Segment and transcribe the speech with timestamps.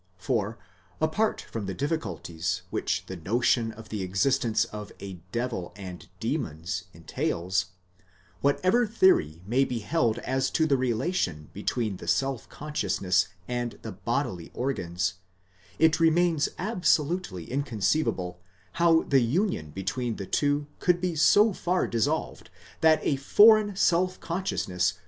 [0.15, 6.09] | For—apart from the difficulties which the notion of the existence of a devil and
[6.19, 13.77] demons entails—whatever theory may be held as to the relation between the self consciousness and
[13.83, 15.19] the bodily organs,
[15.77, 18.41] it remains absolutely inconceivable
[18.81, 22.49] how the union between the two could be so far dissolved,
[22.79, 24.99] that a foreign self consciousness could gain an 35.